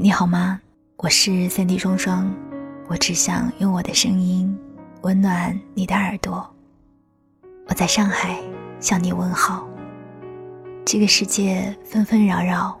[0.00, 0.60] 你好吗？
[0.98, 2.32] 我是三 D 双双，
[2.86, 4.56] 我只想用我的声音
[5.00, 6.48] 温暖你的耳朵。
[7.66, 8.38] 我在上海
[8.78, 9.68] 向你问好。
[10.84, 12.78] 这个世界纷纷扰扰，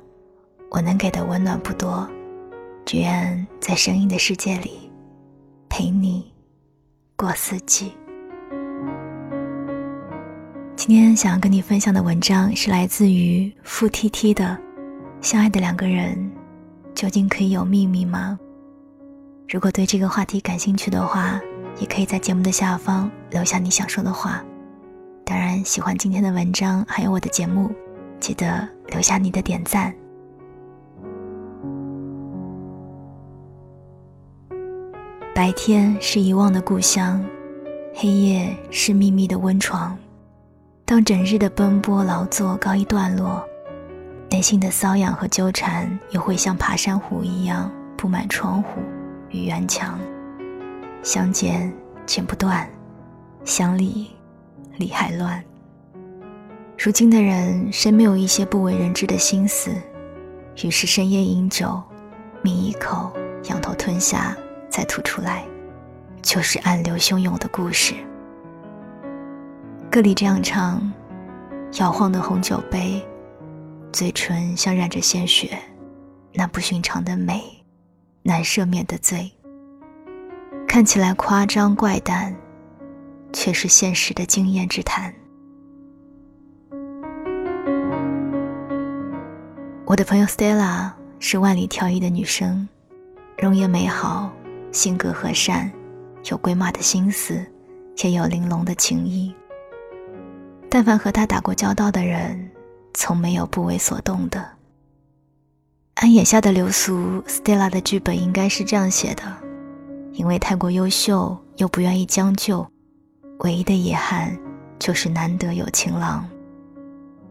[0.70, 2.08] 我能给的温暖不多，
[2.86, 4.88] 只愿在声音的世界里
[5.68, 6.32] 陪你
[7.16, 7.94] 过四季。
[10.76, 14.56] 今天想要跟你分享的文章是来自于付 T T 的
[15.26, 16.30] 《相爱的两个人
[16.98, 18.36] 究竟可以有秘密吗？》
[19.48, 21.40] 如果对这个话题感兴趣的话，
[21.78, 24.42] 也可以在节目的下方留下你想说的话。
[25.24, 27.70] 当然，喜欢今天的文章还有我的节目，
[28.18, 29.94] 记得留下你的点赞。
[35.32, 37.24] 白天是遗忘的故乡，
[37.94, 39.96] 黑夜是秘密的温床。
[40.84, 43.47] 当整日的奔波劳作告一段落，
[44.30, 48.80] 内心的瘙痒和纠缠又会像爬山虎一样布满窗户
[49.30, 49.98] 与院墙。
[51.02, 51.72] 相见
[52.04, 52.68] 剪不断，
[53.44, 54.06] 相离
[54.76, 55.42] 理还乱。
[56.78, 59.70] 如今的人谁没有一些不为人知的心思？
[60.62, 61.82] 于是深夜饮酒，
[62.42, 63.10] 抿一口，
[63.44, 64.36] 仰头吞下，
[64.68, 65.44] 再吐出来，
[66.20, 67.94] 就是暗流汹涌的故事。
[69.90, 70.80] 歌里这样唱：
[71.78, 73.02] 摇晃的红酒杯，
[73.98, 75.58] 嘴唇像染着鲜血，
[76.32, 77.42] 那不寻常的美，
[78.22, 79.28] 难赦免的罪。
[80.68, 82.32] 看起来夸张怪诞，
[83.32, 85.12] 却是现实的经验之谈。
[89.84, 92.68] 我的朋友 Stella 是万里挑一的女生，
[93.36, 94.30] 容颜美好，
[94.70, 95.68] 性格和善，
[96.30, 97.44] 有鬼马的心思，
[98.04, 99.34] 也有玲珑的情谊。
[100.70, 102.48] 但凡和她打过交道的人，
[102.94, 104.44] 从没有不为所动的。
[105.94, 109.22] 按眼下的流俗，Stella 的剧本应该是这样写的：
[110.12, 112.66] 因为太过优秀，又不愿意将就，
[113.38, 114.38] 唯一的遗憾
[114.78, 116.28] 就是难得有情郎。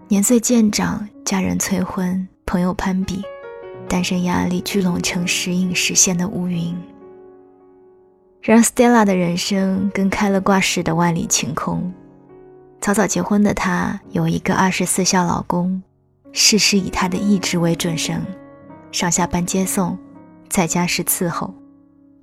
[0.09, 3.23] 年岁渐长，家人催婚，朋友攀比，
[3.87, 6.75] 单身压力聚拢成时隐时现的乌云。
[8.41, 11.91] 然而，Stella 的人生跟开了挂似的万里晴空。
[12.87, 15.83] 早早结婚的她有一个二十四孝老公，
[16.31, 18.25] 事事以他的意志为准绳，
[18.93, 19.97] 上下班接送，
[20.47, 21.53] 在家是伺候，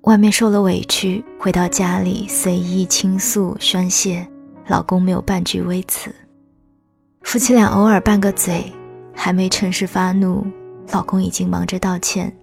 [0.04, 4.26] 外面受了委屈，回到家里随意倾诉宣泄，
[4.66, 6.10] 老公没有半句微词。
[7.20, 8.72] 夫妻俩偶尔拌个嘴，
[9.14, 10.46] 还没趁势发怒，
[10.92, 12.34] 老公已经忙着道歉。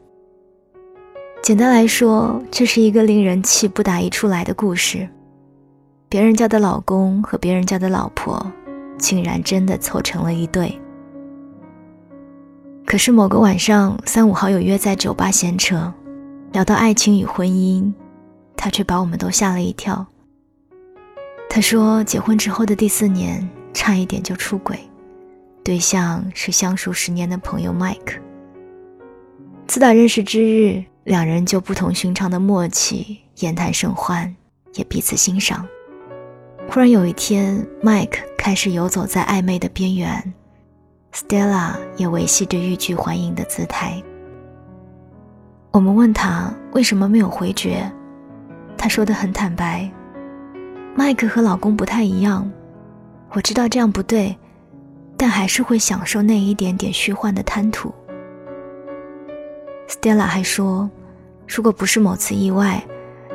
[1.41, 5.09] 简单来说，这是一个令人气不打一处来的故事。
[6.11, 8.45] 别人家的老公和别人家的老婆，
[8.97, 10.77] 竟然真的凑成了一对。
[12.85, 15.93] 可是某个晚上，三五好友约在酒吧闲扯，
[16.51, 17.93] 聊到爱情与婚姻，
[18.57, 20.05] 他却把我们都吓了一跳。
[21.49, 24.77] 他说，结婚之后的第四年，差一点就出轨，
[25.63, 28.19] 对象是相熟十年的朋友 Mike。
[29.65, 34.35] 自打认识之日，两人就不同寻常的默契，言谈甚欢，
[34.73, 35.65] 也彼此欣赏。
[36.73, 40.33] 忽然有一天，Mike 开始游走在暧昧的边缘
[41.11, 44.01] ，Stella 也维系着欲拒还迎的姿态。
[45.71, 47.91] 我们问他为什么没有回绝，
[48.77, 49.91] 他说的很坦白
[50.95, 52.49] ：“Mike 和老公不太一样，
[53.31, 54.33] 我知道这样不对，
[55.17, 57.93] 但还是会享受那一点点虚幻的贪图。
[59.89, 60.89] ”Stella 还说，
[61.45, 62.81] 如果不是某次意外，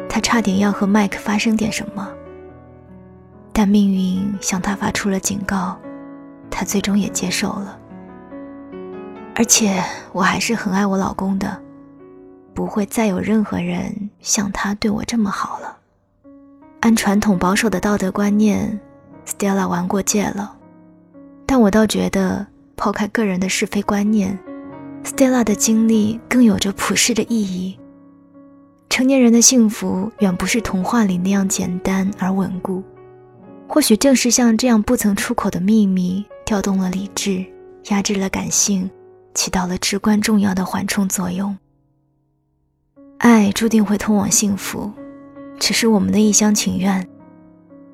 [0.09, 2.09] 他差点要和 Mike 发生点什么。
[3.59, 5.79] 但命运向他发出了警告，
[6.51, 7.79] 他最终也接受了。
[9.35, 11.59] 而且我还是很爱我老公的，
[12.53, 15.75] 不会再有任何人像他对我这么好了。
[16.81, 18.79] 按传统保守的道德观念
[19.25, 20.55] ，Stella 玩过界了。
[21.47, 22.47] 但我倒觉得，
[22.77, 24.39] 抛开个人的是非观念
[25.03, 27.79] ，Stella 的经历更有着普世的意义。
[28.91, 32.83] 成年人的幸福远不是童话里那样简单而稳固。
[33.69, 37.45] 或许正是像这样不曾出口的秘密，调动了理智，
[37.91, 38.89] 压制了感性，
[39.35, 41.57] 起到了至关重要的缓冲作用。
[43.19, 44.91] 爱注定会通往幸福，
[45.59, 47.07] 只是我们的一厢情愿。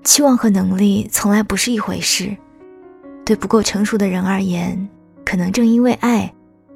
[0.05, 2.37] 期望和能力从来不是一回事。
[3.25, 4.89] 对不够成熟的人而言，
[5.25, 6.33] 可能正因为爱，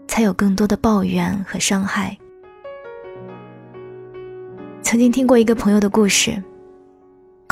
[0.07, 2.17] 才有更多的抱怨和伤害。
[4.81, 6.41] 曾经听过一个朋友的故事。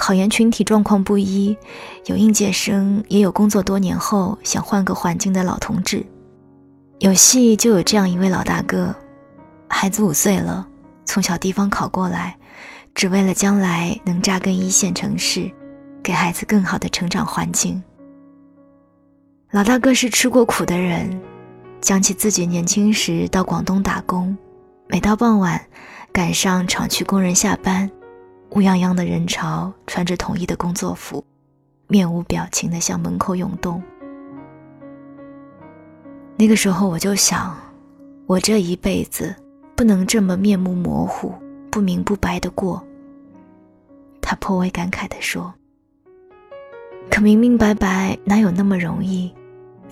[0.04, 1.56] 考研群体状况不一，
[2.04, 6.04] 有应届生，也有工作多年后想换个环境的老同志。
[6.98, 8.94] 有戏就有这样一位老大哥，
[9.66, 10.68] 孩子五岁了，
[11.06, 12.36] 从小地方考过来，
[12.94, 15.50] 只为了将来能扎根一线城市，
[16.02, 17.82] 给孩子更好的成长环境。
[19.52, 21.18] 老大哥是吃过苦的人，
[21.80, 24.36] 讲起自己年轻时到广东打工，
[24.86, 25.58] 每到傍晚，
[26.12, 27.90] 赶上厂区工人下班，
[28.54, 31.24] 乌泱泱的人潮，穿着统一的工作服，
[31.88, 33.82] 面无表情地向门口涌动。
[36.36, 37.56] 那个时候我就想，
[38.26, 39.34] 我这一辈子
[39.74, 41.34] 不能这么面目模糊、
[41.68, 42.80] 不明不白的过。
[44.20, 45.52] 他颇为感慨地说
[47.10, 49.34] ：“可明明白白哪有那么容易？”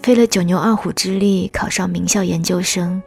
[0.03, 3.03] 费了九牛二虎之力考上名校研究生，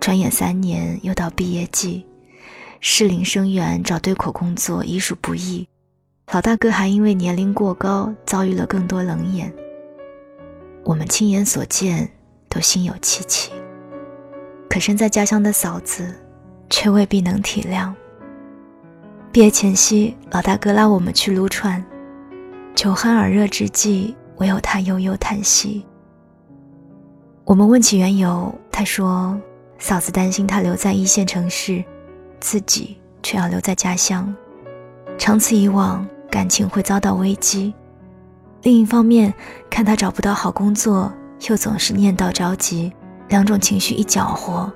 [0.00, 2.04] 转眼三年又到毕业季，
[2.80, 5.66] 适龄生源找对口工作已属不易。
[6.32, 9.52] 老大哥还因为年龄过高遭遇了更多冷眼。
[10.84, 12.08] 我们亲眼所见
[12.48, 13.52] 都心有戚戚，
[14.68, 16.14] 可身在家乡的嫂子
[16.70, 17.92] 却未必能体谅。
[19.32, 21.84] 毕业前夕，老大哥拉我们去撸串，
[22.74, 25.84] 酒酣耳热之际，唯有他悠悠叹息。
[27.44, 29.40] 我们问起缘由，他说
[29.78, 31.84] ：“嫂子担心他留在一线城市，
[32.46, 34.32] 自己却要留在家乡，
[35.18, 37.74] 长此以往，感情会遭到危机。
[38.62, 39.34] 另一方面，
[39.68, 41.12] 看他找不到好工作，
[41.48, 42.92] 又总是念叨着急，
[43.30, 44.72] 两种情绪一搅和，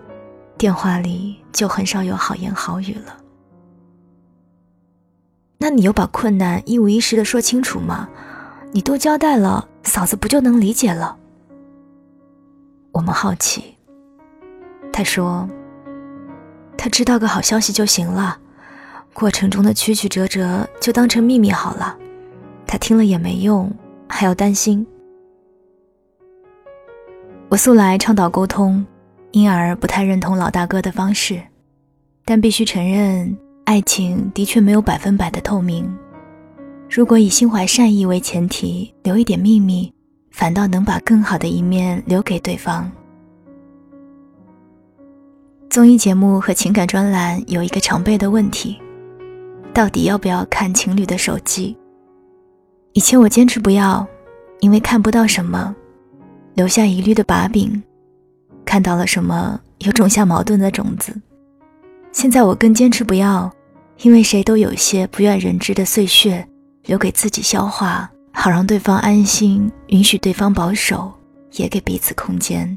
[0.58, 3.16] 电话里就很少有好言好语了。
[5.58, 8.08] 那你有把困难一五一十的说清楚吗？
[8.72, 11.16] 你都交代了，嫂子不就能理解了？”
[12.90, 13.76] 我们好奇，
[14.92, 15.48] 他说
[16.82, 18.38] ：“他知道个好消息就行了，
[19.12, 21.94] 过程中的曲曲折折就当成秘密好了。
[22.66, 23.70] 他听了也没用，
[24.08, 24.86] 还要担心。”
[27.50, 28.82] 我素来倡导沟通，
[29.32, 31.42] 因而不太认同老大哥的方式，
[32.24, 33.36] 但必须承认，
[33.66, 35.86] 爱情的确没有百分百的透明。
[36.88, 39.92] 如果以心怀善意为前提，留一点秘密。
[40.30, 42.90] 反倒能把更好的一面留给对方。
[45.70, 48.76] 综艺节目和情感专栏有一个常备的问题：
[49.72, 51.76] 到底要不要看情侣的手机？
[52.92, 54.04] 以前我坚持不要，
[54.58, 55.72] 因为看不到什么，
[56.54, 57.80] 留下疑虑的把柄；
[58.64, 61.14] 看到了什么，又种下矛盾的种子。
[62.10, 63.48] 现在我更坚持不要，
[64.02, 66.44] 因为谁都有些不愿人知的碎屑，
[66.86, 68.10] 留给自己消化。
[68.32, 71.12] 好让对方安心，允许对方保守，
[71.52, 72.76] 也给彼此空间。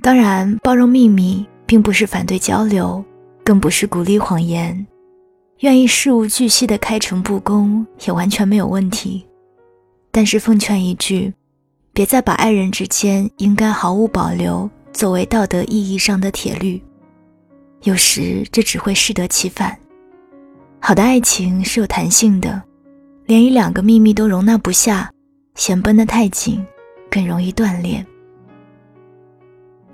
[0.00, 3.04] 当然，包容秘密并不是反对交流，
[3.44, 4.86] 更不是鼓励谎言。
[5.60, 9.26] 愿意事无巨细的开诚布公，也完全没有问题。
[10.12, 11.34] 但是奉劝一句，
[11.92, 16.80] 别再把爱人之间应该毫无保留作为道德意义上的铁律，
[17.82, 19.76] 有时这只会适得其反。
[20.80, 22.62] 好的爱情是有弹性的。
[23.26, 25.12] 连一两个秘密都容纳不下，
[25.56, 26.64] 弦绷得太紧，
[27.10, 28.02] 更容易断裂。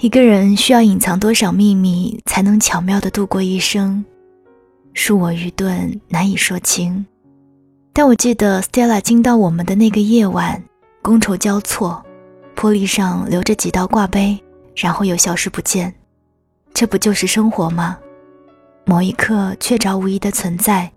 [0.04, 4.04] 一个人需要隐藏多少秘密，才能巧妙地度过一生？
[4.92, 7.06] 恕我愚钝，难以说清。
[7.94, 10.62] 但我记得 Stella 进到我们的那个夜晚，
[11.02, 12.04] 觥筹交错，
[12.54, 14.38] 玻璃上留着几道挂杯，
[14.76, 15.94] 然后又消失不见。
[16.74, 17.96] 这不就是生活吗？
[18.84, 20.92] 某一刻确凿无疑的存在。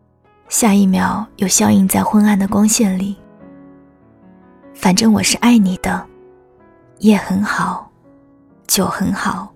[0.50, 3.16] 下一秒又消映在昏暗的光线里。
[4.74, 6.06] 反正我是爱你的，
[7.00, 7.87] 夜很好，
[8.68, 9.52] 酒很好，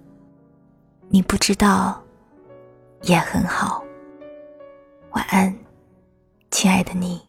[1.09, 2.01] 你不知道，
[3.03, 3.83] 也很好。
[5.11, 5.53] 晚安，
[6.49, 7.21] 亲爱的你。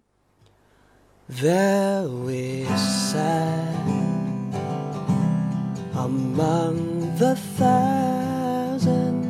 [1.29, 2.71] There is
[3.13, 3.75] sad
[5.95, 9.27] among the thousand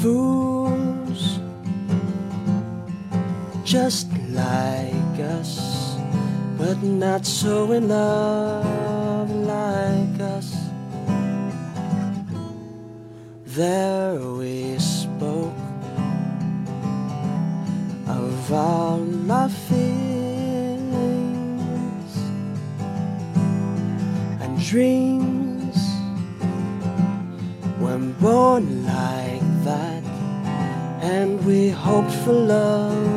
[0.00, 1.38] fools
[3.64, 5.98] just like us,
[6.58, 8.97] but not so in love
[9.68, 10.48] like us.
[13.44, 15.60] There we spoke
[18.06, 20.12] of all our feelings
[24.42, 25.78] and dreams
[27.82, 30.04] when born like that,
[31.14, 33.08] and we hoped for love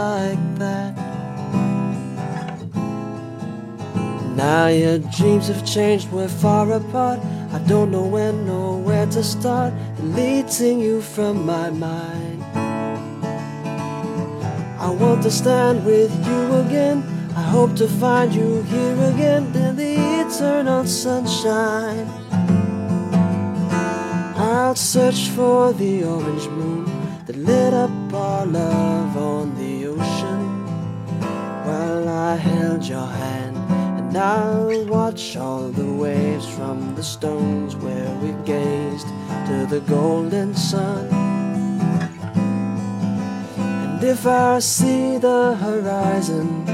[0.00, 0.43] like
[4.44, 7.18] Now your dreams have changed, we're far apart.
[7.56, 12.44] I don't know when or where to start deleting you from my mind.
[14.86, 16.98] I want to stand with you again.
[17.34, 22.06] I hope to find you here again in the eternal sunshine.
[24.36, 26.84] I'll search for the orange moon
[27.24, 30.40] that lit up our love on the ocean
[31.66, 33.43] while I held your hand.
[34.14, 39.08] And I'll watch all the waves from the stones where we gazed
[39.48, 41.08] to the golden sun.
[43.58, 46.64] And if I see the horizon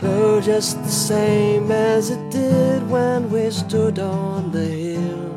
[0.00, 5.34] glow just the same as it did when we stood on the hill,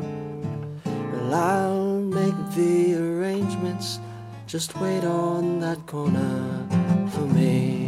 [0.84, 3.98] well, I'll make the arrangements.
[4.46, 6.68] Just wait on that corner
[7.12, 7.85] for me.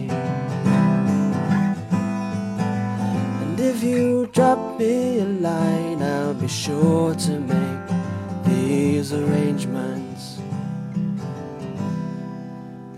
[3.58, 7.88] And if you drop me a line, I'll be sure to make
[8.44, 10.38] these arrangements.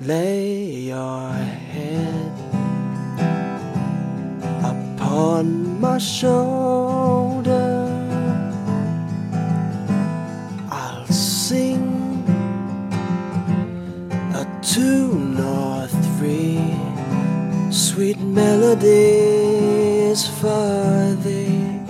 [0.03, 2.33] Lay your head
[4.63, 7.49] upon my shoulder.
[10.71, 12.23] I'll sing
[14.35, 15.87] a tune or
[16.19, 16.61] three,
[17.71, 18.19] sweet
[20.11, 21.81] melodies for thee.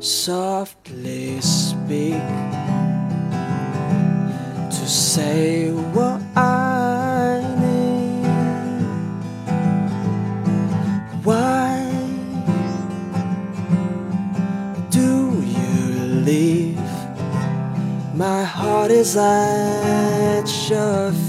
[0.00, 2.22] Softly speak
[4.70, 8.26] to say what I need.
[11.24, 11.90] Why
[14.90, 16.78] do you leave?
[18.14, 21.27] My heart is at your feet.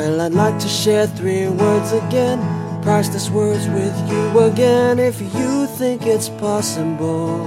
[0.00, 2.40] Well, I'd like to share three words again.
[2.80, 7.44] Priceless words with you again if you think it's possible.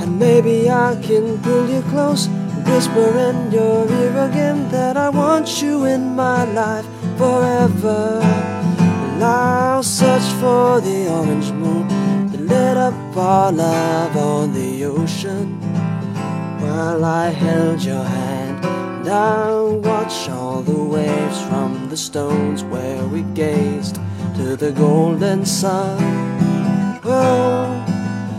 [0.00, 2.28] And maybe I can pull you close,
[2.66, 6.86] whisper in your ear again that I want you in my life
[7.16, 8.20] forever.
[8.20, 11.88] And I'll search for the orange moon
[12.32, 15.58] that lit up our love on the ocean
[16.60, 18.95] while I held your hand.
[19.06, 24.00] And I'll watch all the waves from the stones where we gazed
[24.34, 25.96] to the golden sun.
[27.04, 27.66] Oh,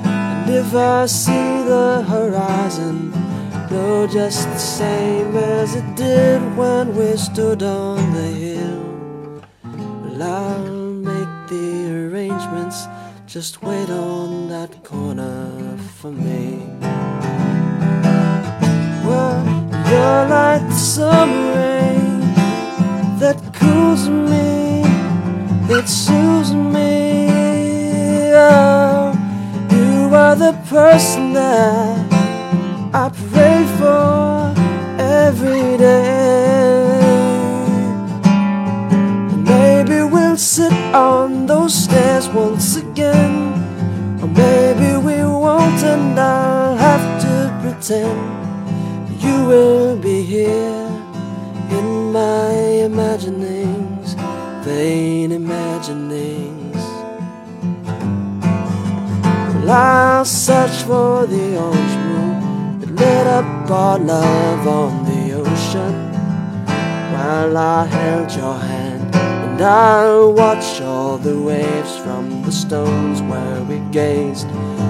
[0.04, 3.12] and if I see the horizon
[3.70, 10.74] glow just the same as it did when we stood on the hill, well, I'll
[11.12, 12.88] make the arrangements.
[13.26, 16.60] Just wait on that corner for me.
[20.08, 22.22] You're like the summer rain
[23.20, 24.84] that cools me,
[25.68, 28.32] that soothes me.
[28.34, 29.12] Oh,
[29.70, 32.00] you are the person that
[32.94, 34.54] I pray for
[34.98, 37.02] every day.
[39.52, 43.36] Maybe we'll sit on those stairs once again.
[44.22, 48.47] Or maybe we won't, and I'll have to pretend
[49.20, 50.88] you will be here
[51.70, 52.52] in my
[52.90, 54.16] imaginings,
[54.64, 56.76] vain imaginings.
[59.54, 65.96] Well, I'll search for the orange moon that lit up our love on the ocean
[67.14, 69.16] while I held your hand.
[69.16, 74.48] And I'll watch all the waves from the stones where we gazed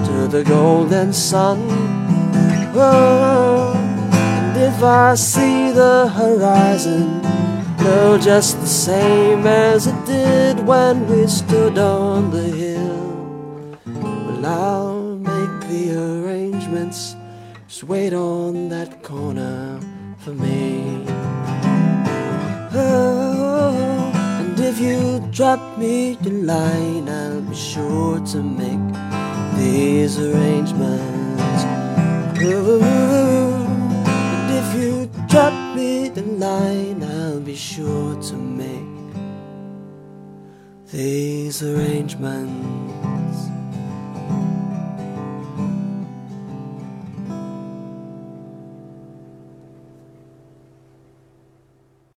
[0.08, 1.58] to the golden sun.
[2.74, 3.57] Oh, and
[4.78, 7.20] if I see the horizon
[7.78, 15.16] glow just the same as it did when we stood on the hill, well, I'll
[15.16, 17.16] make the arrangements.
[17.66, 19.80] Just wait on that corner
[20.18, 21.04] for me.
[22.72, 28.94] Oh, and if you drop me the line, I'll be sure to make
[29.56, 31.64] these arrangements.
[32.40, 33.47] Oh, you
[35.28, 39.14] drop me a line, I'll be sure to make
[40.90, 43.07] these arrangements.